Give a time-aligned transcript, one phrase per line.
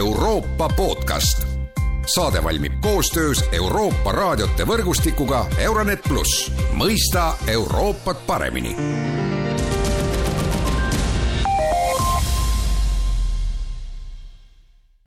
[0.00, 1.46] Euroopa podcast.
[2.14, 8.76] saade valmib koostöös Euroopa raadiote võrgustikuga Euronet pluss, mõista Euroopat paremini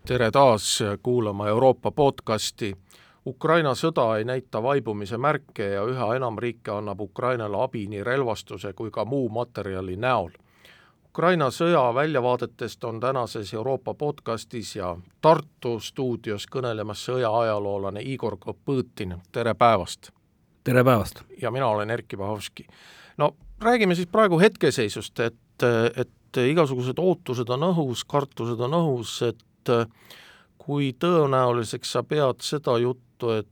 [0.05, 2.75] tere taas kuulama Euroopa podcasti.
[3.25, 8.73] Ukraina sõda ei näita vaibumise märke ja üha enam riike annab Ukrainale abi nii relvastuse
[8.73, 10.29] kui ka muu materjali näol.
[11.14, 19.13] Ukraina sõja väljavaadetest on tänases Euroopa podcastis ja Tartu stuudios kõnelemas sõja ajaloolane Igor Kopõõtin,
[19.31, 20.09] tere päevast!
[20.63, 21.21] tere päevast!
[21.41, 22.66] ja mina olen Erkki Pahovski.
[23.18, 29.73] no räägime siis praegu hetkeseisust, et, et igasugused ootused on õhus, kartused on õhus, et
[30.57, 33.49] kui tõenäoliseks sa pead seda juttu, et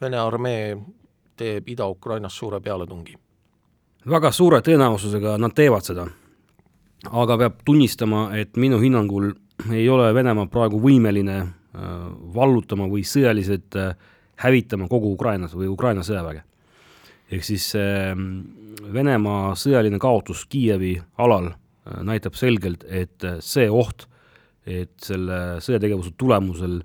[0.00, 0.76] Vene armee
[1.36, 3.14] teeb Ida-Ukrainas suure pealetungi?
[4.10, 6.10] väga suure tõenäosusega nad teevad seda.
[7.10, 9.32] Aga peab tunnistama, et minu hinnangul
[9.72, 11.44] ei ole Venemaa praegu võimeline
[12.34, 13.76] vallutama või sõjaliselt
[14.40, 16.42] hävitama kogu Ukrainas või Ukraina sõjaväge.
[17.30, 17.72] ehk siis
[18.92, 21.50] Venemaa sõjaline kaotus Kiievi alal
[22.02, 24.08] näitab selgelt, et see oht
[24.66, 26.80] et selle sõjategevuse tulemusel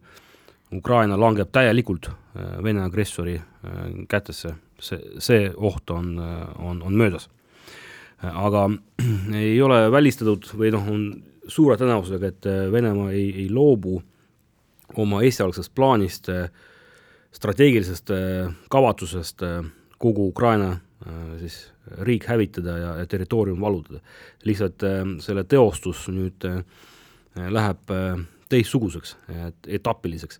[0.71, 6.95] Ukraina langeb täielikult äh, Vene agressori äh, kätesse, see, see oht on, äh, on, on
[6.97, 7.27] möödas.
[8.21, 8.67] Aga
[9.43, 11.05] ei ole välistatud või noh, on
[11.47, 14.01] suure tõenäosusega, et Venemaa ei, ei loobu
[15.01, 16.27] oma esialgsest plaanist,
[17.31, 18.11] strateegilisest
[18.69, 19.43] kavatsusest
[20.01, 20.75] kogu Ukraina
[21.39, 21.63] siis
[22.05, 24.01] riik hävitada ja, ja territoorium vallutada.
[24.45, 24.83] lihtsalt
[25.23, 26.59] selle teostus nüüd äh,
[27.37, 28.19] Äh, läheb äh,
[28.51, 29.15] teistsuguseks,
[29.67, 30.39] etapiliseks.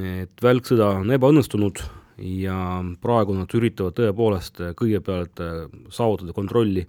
[0.00, 1.80] et välksõda on ebaõnnestunud
[2.20, 2.56] ja
[3.00, 5.40] praegu nad üritavad tõepoolest äh, kõigepealt
[5.92, 6.84] saavutada kontrolli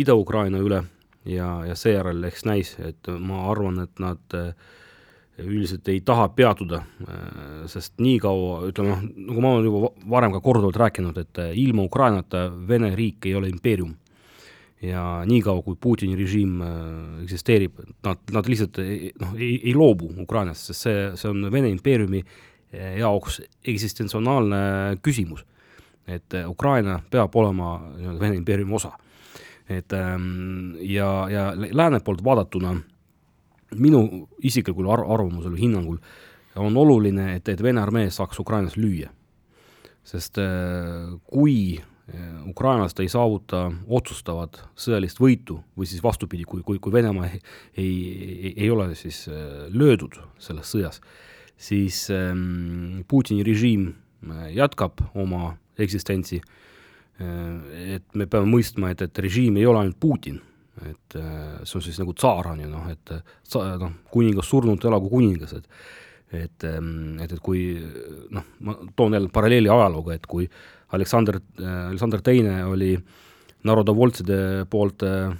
[0.00, 0.82] Ida-Ukraina üle
[1.28, 4.38] ja, ja seejärel eks näis, et ma arvan, et nad
[5.38, 6.80] üldiselt ei taha peatuda,
[7.70, 11.86] sest nii kaua, ütleme noh, nagu ma olen juba varem ka korduvalt rääkinud, et ilma
[11.86, 13.94] Ukrainata Vene riik ei ole impeerium.
[14.84, 16.72] Ja niikaua, kui Putini režiim äh,
[17.24, 18.82] eksisteerib, nad, nad lihtsalt
[19.22, 22.53] noh, ei, ei loobu Ukrainast, sest see, see on Vene impeeriumi äh,
[22.98, 24.56] jaoks eksistentsiaalne
[25.02, 25.44] küsimus.
[26.06, 28.92] et äh, Ukraina peab olema nii-öelda Vene impeeriumi osa.
[29.68, 32.76] et ähm, ja, ja lääne poolt vaadatuna
[33.74, 35.98] minu isiklikul ar-, arvamusel või hinnangul
[36.56, 39.10] on oluline, et, et Vene armee saaks Ukrainas lüüa.
[40.04, 40.38] sest
[41.26, 41.80] kui
[42.46, 47.40] ukrainlased ei saavuta otsustavat sõjalist võitu või siis vastupidi, kui, kui, kui Venemaa ei,
[47.76, 51.00] ei, ei ole siis äh, löödud selles sõjas,
[51.56, 53.88] siis ähm, Putini režiim
[54.28, 56.40] äh, jätkab oma eksistentsi.
[57.20, 60.40] Äh, et me peame mõistma, et, et režiim ei ole ainult Putin,
[60.84, 63.12] et see on siis nagu tsaar on ju noh, et
[63.78, 65.68] noh, kuningas surnud, elagu kuningas, et
[66.34, 67.76] et, ähm, et, et kui
[68.34, 70.48] noh, ma toon jälle paralleeli ajalooga, et kui
[70.96, 72.96] Aleksander, Aleksander Teine oli
[73.64, 74.38] narodovoltside
[74.70, 75.32] poolt äh,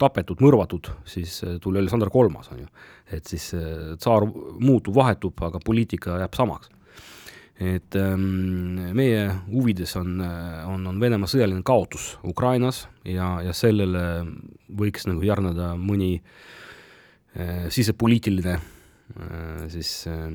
[0.00, 2.68] tapetud, mõrvatud, siis äh, tuli Aleksander Kolmas, on ju.
[3.12, 4.26] et siis äh, tsaar
[4.60, 6.70] muutub, vahetub, aga poliitika jääb samaks.
[7.54, 10.16] et ähm, meie huvides on,
[10.66, 14.24] on, on Venemaa sõjaline kaotus Ukrainas ja, ja sellele
[14.74, 20.32] võiks nagu järgneda mõni äh, sisepoliitiline äh, siis äh,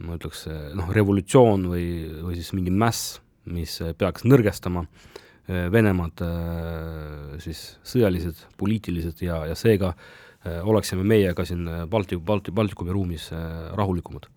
[0.00, 1.84] ma ütleks, noh, revolutsioon või,
[2.24, 5.12] või siis mingi mäss mis peaks nõrgestama äh,
[5.48, 12.54] Venemaad äh, siis sõjaliselt, poliitiliselt ja, ja seega äh, oleksime meie ka siin Balti, Balti,
[12.54, 13.28] Baltikumi ruumis
[13.76, 14.30] rahulikumad.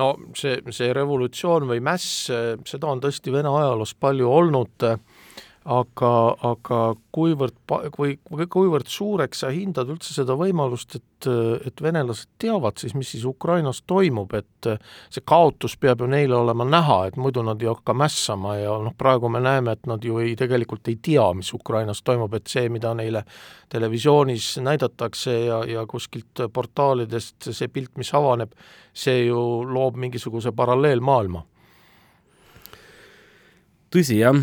[0.00, 2.24] No see, see revolutsioon või mäss,
[2.66, 4.98] seda on tõesti Vene ajaloos palju olnud äh,,
[5.64, 6.12] aga,
[6.44, 6.78] aga
[7.14, 7.54] kuivõrd,
[7.94, 11.28] kui, kuivõrd suureks sa hindad üldse seda võimalust, et,
[11.64, 14.68] et venelased teavad siis, mis siis Ukrainas toimub, et
[15.12, 18.96] see kaotus peab ju neile olema näha, et muidu nad ei hakka mässama ja noh,
[18.98, 22.68] praegu me näeme, et nad ju ei, tegelikult ei tea, mis Ukrainas toimub, et see,
[22.68, 23.24] mida neile
[23.72, 28.52] televisioonis näidatakse ja, ja kuskilt portaalidest see pilt, mis avaneb,
[28.92, 31.46] see ju loob mingisuguse paralleelmaailma
[33.94, 34.34] tõsi jah,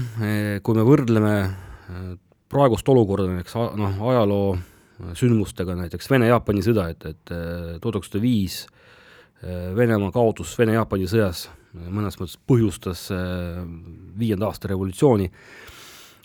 [0.64, 2.12] kui me võrdleme äh,
[2.52, 4.54] praegust olukorda näiteks noh, ajaloo
[5.18, 11.50] sündmustega, näiteks Vene-Jaapani sõda, et, et äh, tuhat üheksasada viis äh, Venemaa kaotus Vene-Jaapani sõjas
[11.72, 13.06] mõnes mõttes põhjustas
[14.20, 15.30] viienda aasta revolutsiooni,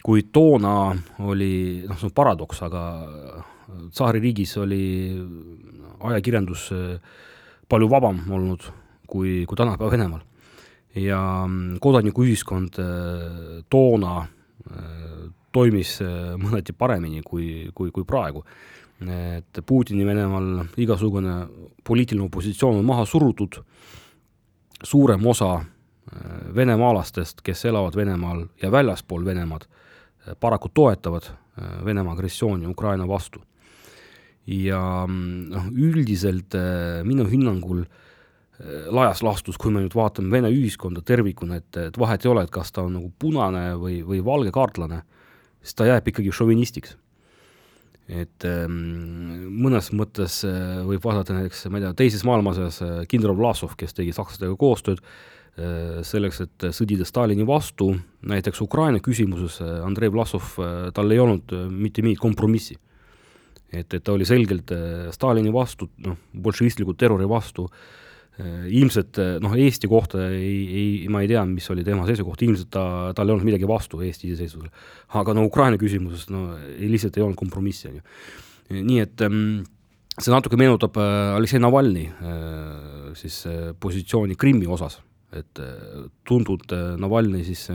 [0.02, 0.73] kuid toona
[1.23, 2.82] oli, noh, see on paradoks, aga
[3.94, 4.81] tsaaririigis oli
[6.11, 6.64] ajakirjandus
[7.70, 8.67] palju vabam olnud
[9.06, 10.26] kui, kui tänapäeva Venemaal
[10.96, 12.87] ja mm, kodanikuühiskond äh,
[13.70, 15.98] toona äh, toimis
[16.37, 18.43] mõneti paremini kui, kui, kui praegu.
[19.00, 21.37] et Putini Venemaal igasugune
[21.84, 23.56] poliitiline opositsioon on maha surutud,
[24.82, 25.64] suurem osa
[26.54, 29.64] venemaalastest, kes elavad Venemaal ja väljaspool Venemaad,
[30.40, 31.31] paraku toetavad
[31.84, 33.40] Venemaa agressiooni Ukraina vastu.
[34.46, 36.54] ja noh, üldiselt
[37.04, 38.06] minu hinnangul äh,
[38.64, 42.52] laias laastus, kui me nüüd vaatame Vene ühiskonda tervikuna, et, et vahet ei ole, et
[42.52, 45.02] kas ta on nagu punane või, või valgekaartlane,
[45.60, 46.96] siis ta jääb ikkagi šovinistiks.
[48.06, 53.34] et ähm, mõnes mõttes äh, võib vaadata näiteks, ma ei tea, teises maailmasõjas äh, kindral
[53.36, 57.90] Vlasov, kes tegi sakslastega koostööd äh, selleks, et sõdida Stalini vastu,
[58.22, 60.54] näiteks Ukraina küsimuses Andrei Vlasov,
[60.94, 62.78] tal ei olnud mitte mingit kompromissi.
[63.72, 64.70] et, et ta oli selgelt
[65.12, 68.05] Stalini vastu, noh, bolševistliku terrori vastu äh, Äh,
[68.36, 72.68] ilmselt äh, noh, Eesti kohta ei, ei, ma ei tea, mis oli tema seisukoht, ilmselt
[72.74, 72.82] ta,
[73.16, 74.72] tal ei olnud midagi vastu Eesti iseseisvusele.
[75.20, 78.82] aga no Ukraina küsimuses no ei, lihtsalt ei olnud kompromissi, on ju.
[78.82, 79.62] nii et ähm,
[80.18, 82.10] see natuke meenutab äh, Aleksei Navalnõi
[83.16, 83.38] siis
[83.80, 84.98] positsiooni Krimmi osas,
[85.32, 85.62] et
[86.28, 87.70] tuntud Navalnõi siis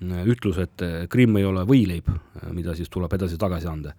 [0.00, 2.08] ütlus, et Krimm ei ole võileib,
[2.52, 3.94] mida siis tuleb edasi-tagasi anda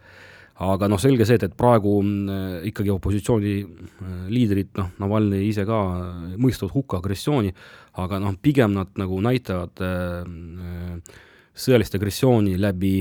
[0.61, 5.65] aga noh, selge see, et, et praegu mm, ikkagi opositsiooni äh, liidrid, noh, Navalnõi ise
[5.67, 7.53] ka äh, mõistavad hukka agressiooni,
[8.01, 11.17] aga noh, pigem nad nagu näitavad äh,
[11.57, 12.99] sõjalist agressiooni läbi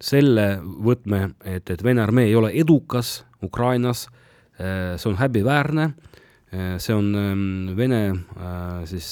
[0.00, 4.08] selle võtme, et, et Vene armee ei ole edukas Ukrainas,
[4.58, 5.86] see on häbiväärne,
[6.82, 7.46] see on ähm,
[7.78, 8.00] Vene
[8.90, 9.08] siis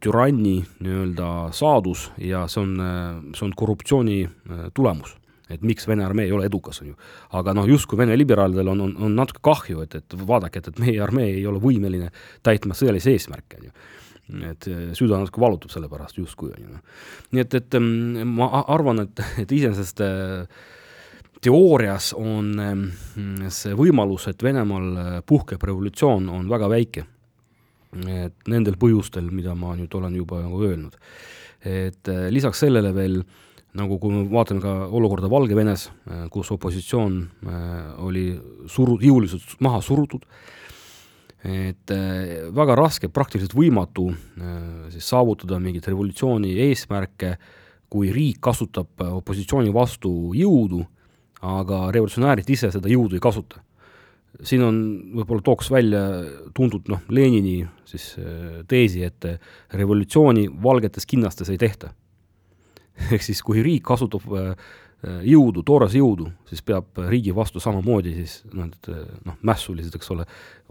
[0.00, 2.74] türanni nii-öelda saadus ja see on,
[3.36, 4.18] see on korruptsiooni
[4.76, 5.14] tulemus
[5.50, 6.96] et miks Vene armee ei ole edukas, on ju.
[7.38, 10.82] aga noh, justkui Vene liberaalidel on, on, on natuke kahju, et, et vaadake, et, et
[10.84, 12.10] meie armee ei ole võimeline
[12.46, 13.76] täitma sõjalisi eesmärke, on ju
[14.44, 16.72] et süda natuke valutab selle pärast justkui, on ju.
[16.74, 17.04] Noh.
[17.32, 20.66] nii et, et mm, ma arvan, et, et iseenesest äh,
[21.44, 27.06] teoorias on mm, see võimalus, et Venemaal äh, puhkeb revolutsioon, on väga väike.
[28.04, 30.98] et nendel põhjustel, mida ma nüüd olen juba nagu öelnud.
[31.64, 37.18] et lisaks sellele veel äh, nagu kui me vaatame ka olukorda Valgevenes, äh, kus opositsioon
[37.20, 38.24] äh, oli
[38.70, 40.24] suru-, jõuliselt maha surutud,
[41.44, 44.08] et äh, väga raske, praktiliselt võimatu
[44.92, 47.36] siis saavutada mingit revolutsiooni eesmärke,
[47.88, 50.82] kui riik kasutab opositsiooni vastu jõudu,
[51.44, 53.62] aga revolutsionäärid ise seda jõudu ei kasuta.
[54.42, 54.76] siin on,
[55.14, 56.02] võib-olla tooks välja
[56.54, 58.16] tuntud noh, Lenini siis
[58.68, 59.24] teesi, et
[59.72, 61.94] revolutsiooni valgetes kinnastes ei tehta
[63.14, 64.50] ehk siis kui riik kasutab äh,
[65.06, 69.94] äh, jõudu, toores jõudu, siis peab riigi vastu samamoodi siis noh, et äh, noh, mässulised,
[69.94, 70.26] eks ole,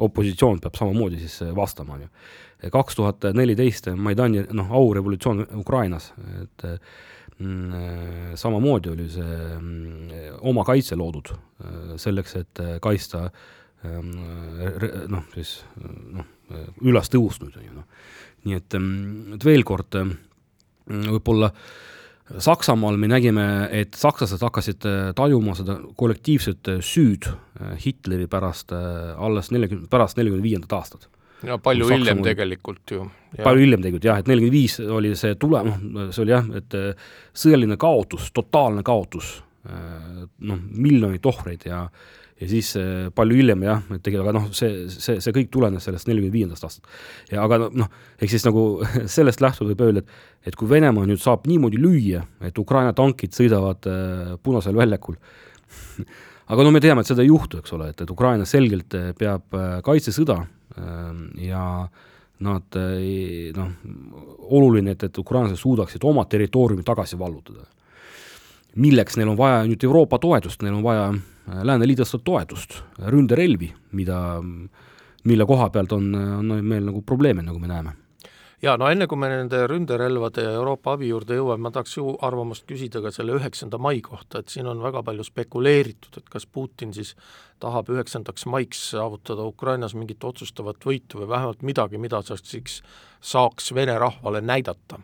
[0.07, 2.71] opositsioon peab samamoodi siis vastama, on ju.
[2.73, 6.65] kaks tuhat neliteist Maidani noh, aurevolutsioon Ukrainas, et
[7.39, 11.35] mm, samamoodi oli see mm, oma kaitse loodud
[11.97, 13.27] selleks, et kaitsta
[13.85, 14.13] ähm,
[15.13, 16.33] noh, siis noh,
[16.81, 18.07] üles tõusnud, on ju noh.
[18.47, 20.01] nii et, mm, et veel kord
[20.87, 21.69] võib-olla äh,
[22.27, 28.73] Saksamaal me nägime, et sakslased hakkasid äh, tajuma seda kollektiivset äh, süüd äh, Hitleri pärast
[28.73, 31.07] alles neljakümne, pärast neljakümne viiendat aastat.
[31.43, 33.07] ja palju Saksamaa hiljem tegelikult ju.
[33.43, 36.77] palju hiljem tegelikult jah, et nelikümmend viis oli see tule-, noh, see oli jah, et
[37.37, 41.87] sõjaline kaotus, totaalne kaotus, noh, miljonid ohvreid ja
[42.37, 45.87] ja siis äh, palju hiljem jah, et tegelikult, aga noh, see, see, see kõik tulenes
[45.87, 46.89] sellest neljakümne viiendast aastast.
[47.31, 47.89] ja aga noh,
[48.21, 48.65] ehk siis nagu
[49.17, 53.33] sellest lähtuvalt võib öelda, et et kui Venemaa nüüd saab niimoodi lüüa, et Ukraina tankid
[53.35, 55.17] sõidavad äh, Punasel väljakul
[56.53, 59.09] aga no me teame, et seda ei juhtu, eks ole, et, et Ukraina selgelt äh,
[59.17, 61.09] peab äh, kaitsesõda äh,
[61.47, 61.63] ja
[62.45, 63.73] nad äh, noh,
[64.59, 67.65] oluline, et, et ukrainlased suudaksid oma territooriumi tagasi vallutada.
[68.77, 71.11] Milleks neil on vaja nüüd Euroopa toetust, neil on vaja
[71.47, 74.41] lääneliitlaste toetust, ründerelvi, mida,
[75.23, 77.95] mille koha pealt on, on meil nagu probleeme, nagu me näeme.
[78.61, 82.15] Ja no enne, kui me nende ründerelvade ja Euroopa abi juurde jõuame, ma tahaks ju
[82.25, 86.47] arvamust küsida ka selle üheksanda mai kohta, et siin on väga palju spekuleeritud, et kas
[86.49, 87.13] Putin siis
[87.61, 92.81] tahab üheksandaks maiks saavutada Ukrainas mingit otsustavat võitu või vähemalt midagi, mida siis
[93.21, 95.03] saaks Vene rahvale näidata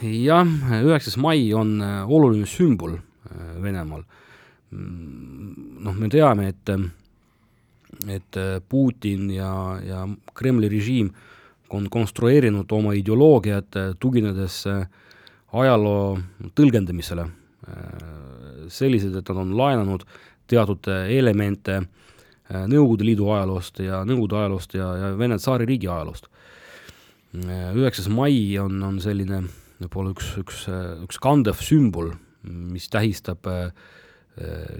[0.00, 0.46] jah,
[0.84, 4.04] üheksas mai on äh, oluline sümbol äh, Venemaal.
[4.70, 6.72] Mm, noh, me teame, et,
[8.08, 9.52] et äh, Putin ja,
[9.84, 11.10] ja Kremli režiim
[11.70, 16.16] on konstrueerinud oma ideoloogiat tuginedes ajaloo
[16.58, 17.28] tõlgendamisele,
[18.66, 20.02] sellised, et nad on laenanud
[20.50, 21.76] teatud elemente
[22.50, 26.26] Nõukogude Liidu ajaloost ja Nõukogude ajaloost ja, ja Vene tsaaririigi ajaloost
[27.34, 29.44] üheksas mai on, on selline
[29.80, 30.64] võib-olla üks, üks,
[31.04, 33.46] üks kandev sümbol, mis tähistab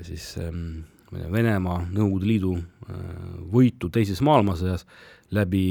[0.07, 2.53] siis ähm, Venemaa, Nõukogude Liidu
[3.51, 4.87] võitu teises maailmasõjas
[5.35, 5.65] läbi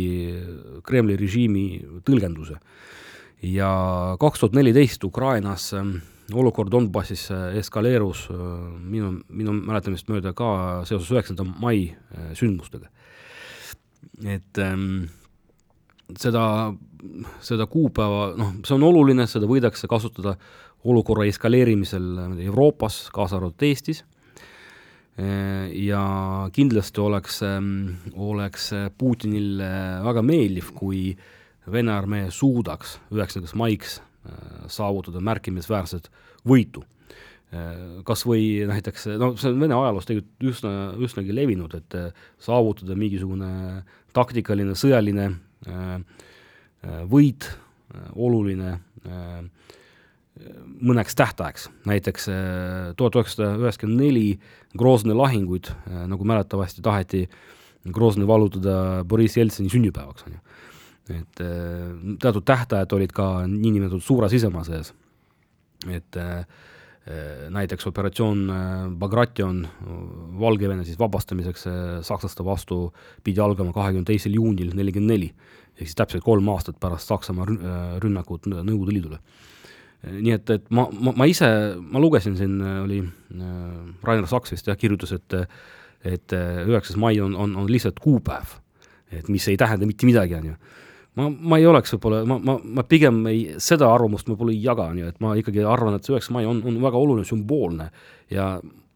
[0.88, 1.66] Kremli režiimi
[2.08, 2.60] tõlgenduse.
[3.42, 6.02] ja kaks tuhat neliteist Ukrainas ähm,
[6.34, 8.28] olukord Donbassis eskaleerus
[8.84, 11.96] minu, minu mäletamist mööda ka seoses üheksanda mai
[12.34, 12.90] sündmustega.
[14.26, 15.08] et ähm,
[16.18, 16.44] seda,
[17.44, 20.36] seda kuupäeva, noh, see on oluline, seda võidakse kasutada
[20.90, 24.04] olukorra eskaleerimisel Euroopas, kaasa arvatud Eestis,
[25.76, 26.04] ja
[26.56, 27.42] kindlasti oleks,
[28.16, 29.60] oleks Putinil
[30.06, 31.10] väga meeldiv, kui
[31.70, 34.00] Vene armee suudaks üheksandaks maiks
[34.72, 36.08] saavutada märkimisväärset
[36.48, 36.82] võitu.
[38.08, 40.72] Kas või näiteks, no see on Vene ajaloos tegelikult üsna,
[41.04, 42.00] üsnagi levinud, et
[42.42, 43.52] saavutada mingisugune
[44.16, 45.49] taktikaline sõjaline Äh, äh,
[47.10, 48.78] võit, äh, oluline
[50.80, 52.30] mõneks tähtajaks, näiteks
[52.96, 54.40] tuhat üheksasada üheksakümmend neli
[54.78, 55.68] Groznõi lahinguid,
[56.08, 57.26] nagu mäletavasti taheti
[57.92, 60.40] Groznõi vallutada Boriss Jeltsini sünnipäevaks, on ju.
[61.18, 61.42] et
[62.22, 64.94] teatud tähtajad olid ka niinimetatud suure sisemaasõjas.
[65.90, 66.46] et äh,
[67.50, 68.42] näiteks operatsioon
[69.00, 69.64] Bagration
[70.40, 71.64] Valgevene siis vabastamiseks
[72.06, 75.30] sakslaste vastu pidi algama kahekümne teisel juunil nelikümmend neli,
[75.78, 77.48] ehk siis täpselt kolm aastat pärast Saksamaa
[78.04, 79.20] rünnakut Nõukogude Liidule.
[80.12, 83.02] nii et, et ma, ma, ma ise, ma lugesin siin, oli
[84.04, 85.40] Rainer Saks vist jah, kirjutas, et
[86.06, 88.54] et üheksas mai on, on, on lihtsalt kuupäev,
[89.12, 90.54] et mis ei tähenda mitte midagi, on ju
[91.18, 94.62] ma, ma ei oleks võib-olla, ma, ma, ma pigem ei, seda arvamust ma võib-olla ei
[94.64, 97.28] jaga, on ju, et ma ikkagi arvan, et see üheksas mai on, on väga oluline,
[97.28, 97.90] sümboolne
[98.34, 98.52] ja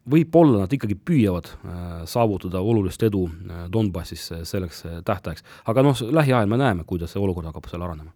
[0.10, 6.04] võib-olla nad ikkagi püüavad äh, saavutada olulist edu äh, Donbassis selleks äh, tähtajaks, aga noh,
[6.20, 8.12] lähiajal me näeme, kuidas see olukord hakkab seal arenema.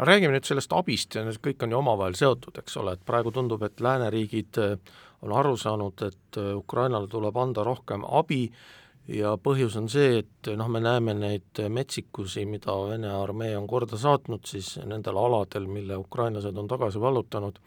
[0.00, 3.62] No räägime nüüd sellest abist kõik on ju omavahel seotud, eks ole, et praegu tundub,
[3.66, 4.76] et lääneriigid äh,
[5.22, 8.46] on aru saanud, et äh, Ukrainale tuleb anda rohkem abi
[9.08, 13.98] ja põhjus on see, et noh, me näeme neid metsikusi, mida Vene armee on korda
[13.98, 17.58] saatnud siis nendel aladel, mille ukrainlased on tagasi vallutanud,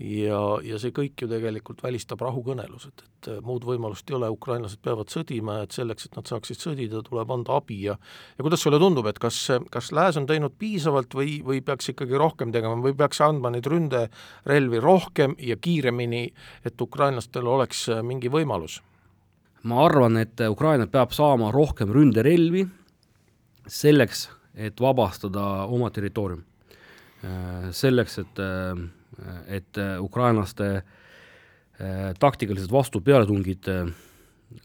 [0.00, 5.12] ja, ja see kõik ju tegelikult välistab rahukõnelused, et muud võimalust ei ole, ukrainlased peavad
[5.12, 7.96] sõdima et selleks, et nad saaksid sõdida, tuleb anda abi ja
[8.38, 12.16] ja kuidas sulle tundub, et kas, kas Lääs on teinud piisavalt või, või peaks ikkagi
[12.20, 16.28] rohkem tegema või peaks andma neid ründerelvi rohkem ja kiiremini,
[16.64, 18.80] et ukrainlastel oleks mingi võimalus?
[19.62, 22.64] Ma arvan, et Ukraina peab saama rohkem ründerelvi
[23.70, 26.42] selleks, et vabastada oma territoorium.
[27.76, 28.40] Selleks, et,
[29.52, 30.70] et ukrainlaste
[32.20, 33.68] taktikalised vastupealetungid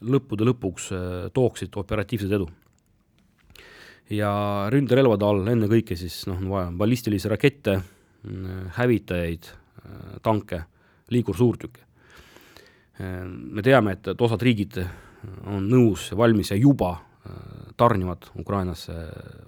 [0.08, 0.88] lõppude lõpuks
[1.36, 2.48] tooksid operatiivset edu.
[4.10, 4.30] ja
[4.70, 7.80] ründerelvade all ennekõike siis noh, on vaja ballistilisi rakette,
[8.76, 9.48] hävitajaid,
[10.22, 10.62] tanke,
[11.10, 11.85] liikursuurtükke
[12.98, 14.78] me teame, et, et osad riigid
[15.50, 17.32] on nõus, valmis ja juba äh,
[17.76, 18.94] tarnivad Ukrainasse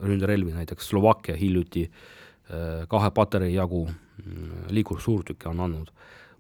[0.03, 5.93] ründerelvi, näiteks Slovakkia hiljuti äh, kahe patarei jagu mm, liikursuurtükke on andnud.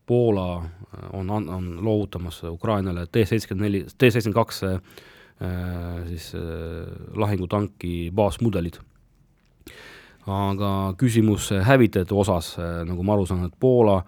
[0.06, 4.64] Poola äh, on, on loovutamas Ukrainale T seitsekümmend neli, T seitsekümmend kaks
[6.08, 6.32] siis
[7.14, 8.80] lahingutanki baasmudelid.
[10.26, 14.00] aga küsimus hävitajate osas, nagu ma aru saan, et Poola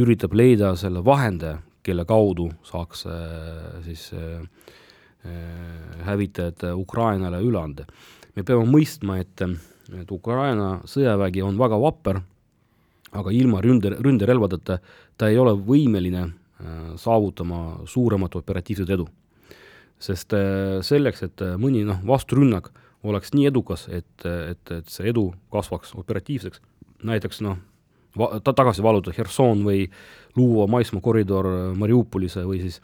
[0.00, 4.40] üritab leida selle vahendaja, kelle kaudu saaks äh, siis äh,
[5.26, 7.86] äh, hävitajad Ukrainale üle anda.
[8.36, 9.42] me peame mõistma, et,
[10.00, 12.20] et Ukraina sõjavägi on väga vapper,
[13.10, 14.78] aga ilma ründe, ründerelvadeta
[15.18, 16.28] ta ei ole võimeline
[17.00, 19.08] saavutama suuremat operatiivset edu.
[19.98, 20.32] sest
[20.86, 22.70] selleks, et mõni noh, vasturünnak
[23.02, 26.60] oleks nii edukas, et, et, et see edu kasvaks operatiivseks,
[27.02, 27.58] näiteks noh,
[28.16, 29.84] ta tagasi vallutada Herson või
[30.36, 32.80] luua maismaakoridor Mariupolise või siis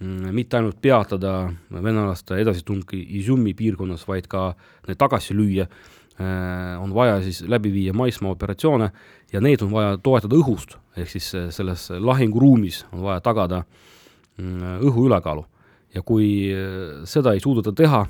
[0.00, 4.48] mm, mitte ainult peatada venelaste edasitungi Izumi piirkonnas, vaid ka
[4.88, 8.90] need tagasi lüüa äh,, on vaja siis läbi viia maismaaoperatsioone
[9.32, 13.64] ja neid on vaja toetada õhust, ehk siis äh, selles lahinguruumis on vaja tagada
[14.38, 15.46] mm, õhu ülekaalu.
[15.94, 18.06] ja kui äh, seda ei suudeta teha,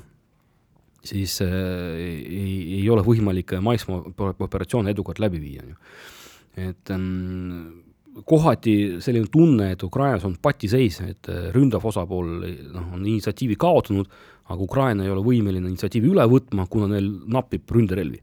[1.07, 6.15] siis ei, ei ole võimalik maismaaoperatsioone edukalt läbi viia, on ju
[6.57, 7.83] et ähm,
[8.25, 12.31] kohati selline tunne, et Ukrainas on patiseis, et äh, ründav osapool
[12.73, 14.09] noh, on initsiatiivi kaotanud,
[14.47, 18.21] aga Ukraina ei ole võimeline initsiatiivi üle võtma, kuna neil napib ründerelvi.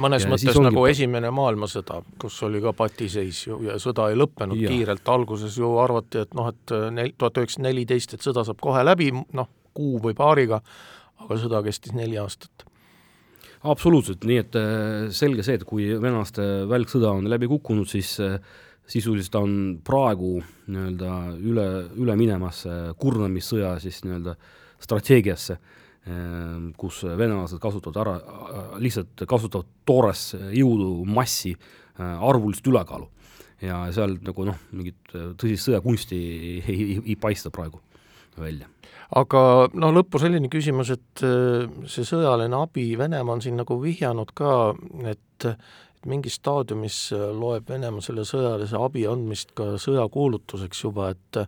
[0.00, 0.90] mõnes ja mõttes nagu ongi...
[0.94, 4.72] Esimene maailmasõda, kus oli ka patiseis ju ja sõda ei lõppenud ja.
[4.72, 8.62] kiirelt, alguses ju arvati, et noh, et äh, nel-, tuhat üheksasada neliteist, et sõda saab
[8.64, 10.62] kohe läbi, noh, kuu või paariga,
[11.24, 12.66] aga sõda kestis neli aastat
[13.64, 14.56] absoluutselt, nii et
[15.16, 18.16] selge see, et kui venelaste välksõda on läbi kukkunud, siis
[18.84, 19.54] sisuliselt on
[19.84, 20.36] praegu
[20.68, 21.64] nii-öelda üle,
[22.04, 22.66] üle minemas
[23.00, 24.36] kurnamissõja siis nii-öelda
[24.84, 25.56] strateegiasse
[26.76, 28.14] kus venelased kasutavad ära,
[28.82, 31.54] lihtsalt kasutavad toores jõudu, massi,
[31.96, 33.08] äh, arvulist ülekaalu.
[33.64, 37.80] ja seal nagu noh, mingit äh, tõsist sõjakunsti ei, ei, ei paista praegu
[38.36, 38.68] välja.
[39.12, 39.44] Aga
[39.74, 44.74] noh, lõppu selline küsimus, et äh, see sõjaline abi, Venemaa on siin nagu vihjanud ka,
[45.10, 45.52] et
[46.04, 51.38] et mingis staadiumis äh, loeb Venemaa selle sõjalise abi andmist ka sõjakuulutuseks juba, et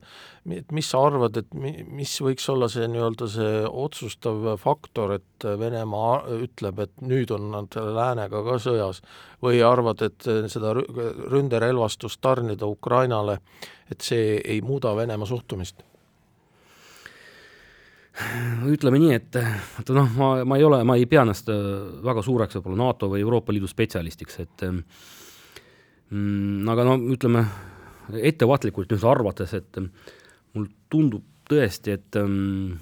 [0.57, 5.49] et mis sa arvad, et mi-, mis võiks olla see nii-öelda see otsustav faktor, et
[5.61, 9.03] Venemaa ütleb, et nüüd on nad läänega ka sõjas,
[9.45, 13.41] või arvad, et seda ründerelvastust tarnida Ukrainale,
[13.91, 15.85] et see ei muuda Venemaa suhtumist?
[18.75, 21.63] ütleme nii, et vaata noh, ma, ma ei ole, ma ei pea ennast äh,
[22.07, 27.45] väga suureks võib-olla NATO või Euroopa Liidu spetsialistiks, et mm, aga no ütleme
[28.17, 32.77] ettevaatlikult nüüd arvates, et mul tundub tõesti, et mm,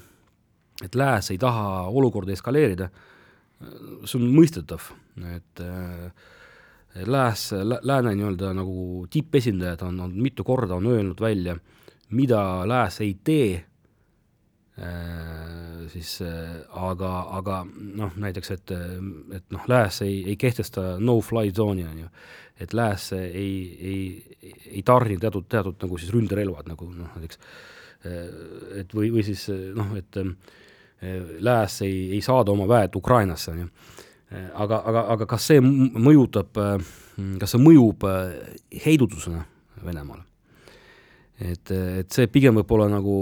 [0.83, 2.89] et lääs ei taha olukorda eskaleerida,
[4.03, 4.89] see on mõistetav,
[5.31, 6.09] et äh,
[7.07, 11.55] lääs, lääne nii-öelda nagu tippesindajad on, on mitu korda on öelnud välja,
[12.15, 13.63] mida lääs ei tee
[15.87, 18.73] siis äh, aga, aga noh, näiteks et,
[19.37, 22.09] et noh, lääs ei, ei kehtesta no-fly zone'i, on ju,
[22.59, 28.19] et lääs ei, ei, ei tarni teatud, teatud nagu siis ründerelvad nagu noh, näiteks äh,
[28.81, 30.21] et või, või siis noh, et
[31.39, 33.71] lääs ei, ei saada oma väed Ukrainasse, on ju.
[34.53, 36.55] aga, aga, aga kas see mõjutab,
[37.39, 38.07] kas see mõjub
[38.85, 39.43] heidutusena
[39.85, 40.34] Venemaale?
[41.39, 43.15] Et, et see pigem võib-olla nagu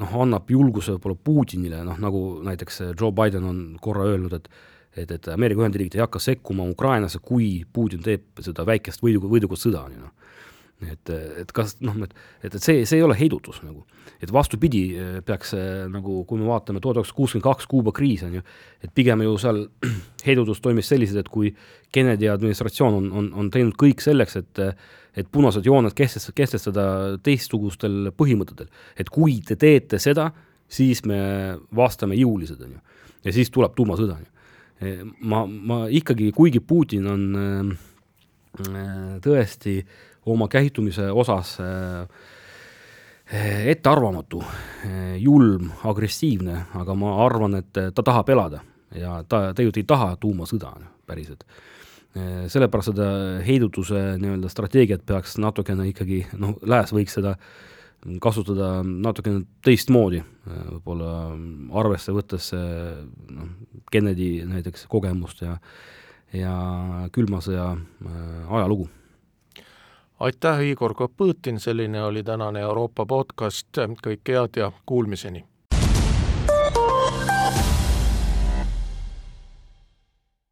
[0.00, 4.48] noh, annab julguse võib-olla Putinile, noh nagu näiteks Joe Biden on korra öelnud, et
[4.94, 9.58] et, et Ameerika Ühendriigid ei hakka sekkuma Ukrainasse, kui Putin teeb seda väikest võidu, võidukat
[9.58, 10.12] sõda, on ju noh.
[10.92, 13.84] et, et kas noh, et, et, et see, see ei ole heidutus nagu.
[14.22, 14.84] et vastupidi,
[15.26, 15.54] peaks
[15.92, 18.44] nagu, kui me vaatame tuhat üheksasada kuuskümmend kaks Kuuba kriis, on ju,
[18.84, 19.64] et pigem ju seal
[20.28, 21.54] heidutus toimis selliselt, et kui
[21.92, 24.62] Kennedy administratsioon on, on, on teinud kõik selleks, et
[25.16, 26.84] et punased jooned kehtestada, kehtestada
[27.22, 28.68] teistsugustel põhimõtetel.
[28.98, 30.30] et kui te teete seda,
[30.68, 32.80] siis me vastame jõulised, on ju.
[33.24, 35.10] ja siis tuleb tuumasõda, on ju.
[35.20, 39.80] ma, ma ikkagi, kuigi Putin on äh, tõesti
[40.26, 42.06] oma käitumise osas äh,
[43.64, 44.42] ettearvamatu,
[45.16, 48.60] julm, agressiivne, aga ma arvan, et ta tahab elada
[48.94, 50.74] ja ta tegelikult ei taha tuumasõda
[51.06, 51.46] päriselt
[52.14, 53.06] sellepärast seda
[53.42, 57.34] heidutuse nii-öelda strateegiat peaks natukene ikkagi, noh, lääs võiks seda
[58.22, 61.10] kasutada natukene teistmoodi, äh, võib-olla
[61.82, 63.50] arvesse võttes noh,
[63.90, 65.58] Kennedy näiteks kogemust ja
[66.34, 66.54] ja
[67.12, 68.88] külma sõja äh, ajalugu.
[70.20, 73.68] aitäh, Igor Kopõõtin, selline oli tänane Euroopa podcast,
[74.02, 75.44] kõike head ja kuulmiseni!